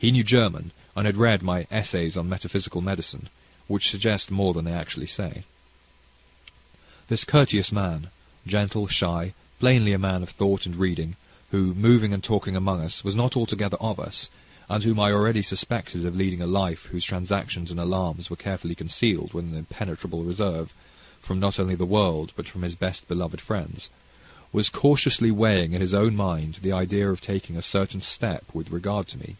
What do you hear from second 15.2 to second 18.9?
suspected of leading a life whose transactions and alarms were carefully